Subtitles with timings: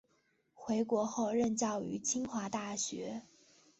[0.55, 3.21] 回国后任教于清华大学。